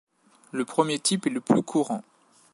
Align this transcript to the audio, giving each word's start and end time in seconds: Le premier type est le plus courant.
Le 0.51 0.65
premier 0.65 0.97
type 0.97 1.27
est 1.27 1.29
le 1.29 1.41
plus 1.41 1.61
courant. 1.61 2.03